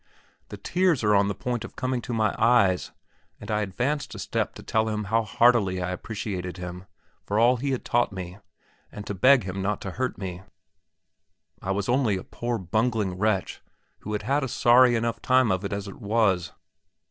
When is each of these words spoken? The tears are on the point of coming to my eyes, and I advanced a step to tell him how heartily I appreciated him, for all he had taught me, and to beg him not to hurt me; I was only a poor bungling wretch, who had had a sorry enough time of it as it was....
The 0.49 0.57
tears 0.57 1.03
are 1.03 1.13
on 1.13 1.27
the 1.27 1.35
point 1.35 1.63
of 1.63 1.75
coming 1.75 2.01
to 2.01 2.11
my 2.11 2.33
eyes, 2.35 2.91
and 3.39 3.51
I 3.51 3.61
advanced 3.61 4.15
a 4.15 4.17
step 4.17 4.55
to 4.55 4.63
tell 4.63 4.89
him 4.89 5.03
how 5.03 5.21
heartily 5.21 5.79
I 5.79 5.91
appreciated 5.91 6.57
him, 6.57 6.85
for 7.23 7.37
all 7.37 7.57
he 7.57 7.69
had 7.69 7.85
taught 7.85 8.11
me, 8.11 8.39
and 8.91 9.05
to 9.05 9.13
beg 9.13 9.43
him 9.43 9.61
not 9.61 9.79
to 9.81 9.91
hurt 9.91 10.17
me; 10.17 10.41
I 11.61 11.69
was 11.69 11.87
only 11.87 12.17
a 12.17 12.23
poor 12.23 12.57
bungling 12.57 13.15
wretch, 13.19 13.61
who 13.99 14.13
had 14.13 14.23
had 14.23 14.43
a 14.43 14.47
sorry 14.47 14.95
enough 14.95 15.21
time 15.21 15.51
of 15.51 15.63
it 15.63 15.71
as 15.71 15.87
it 15.87 16.01
was.... 16.01 16.51